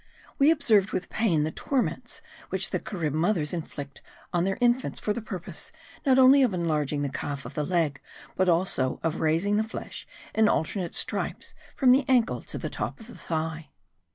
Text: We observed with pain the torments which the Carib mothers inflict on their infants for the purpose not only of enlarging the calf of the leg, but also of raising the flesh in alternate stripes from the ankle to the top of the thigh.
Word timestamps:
We 0.39 0.49
observed 0.49 0.93
with 0.93 1.11
pain 1.11 1.43
the 1.43 1.51
torments 1.51 2.23
which 2.49 2.71
the 2.71 2.79
Carib 2.79 3.13
mothers 3.13 3.53
inflict 3.53 4.01
on 4.33 4.45
their 4.45 4.57
infants 4.59 4.99
for 4.99 5.13
the 5.13 5.21
purpose 5.21 5.71
not 6.07 6.17
only 6.17 6.41
of 6.41 6.55
enlarging 6.55 7.03
the 7.03 7.09
calf 7.09 7.45
of 7.45 7.53
the 7.53 7.63
leg, 7.63 8.01
but 8.35 8.49
also 8.49 8.99
of 9.03 9.19
raising 9.19 9.57
the 9.57 9.63
flesh 9.63 10.07
in 10.33 10.49
alternate 10.49 10.95
stripes 10.95 11.53
from 11.75 11.91
the 11.91 12.03
ankle 12.07 12.41
to 12.41 12.57
the 12.57 12.67
top 12.67 12.99
of 12.99 13.05
the 13.05 13.15
thigh. 13.15 13.69